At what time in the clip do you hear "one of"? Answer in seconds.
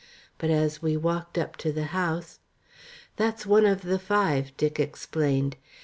3.45-3.83